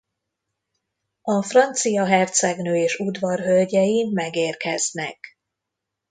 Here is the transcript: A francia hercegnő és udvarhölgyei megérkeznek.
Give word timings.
A 1.21 1.43
francia 1.43 2.05
hercegnő 2.05 2.75
és 2.75 2.97
udvarhölgyei 2.99 4.09
megérkeznek. 4.13 5.37